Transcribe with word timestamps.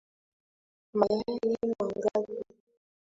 Mayai 0.97 1.67
mangapi? 1.77 2.43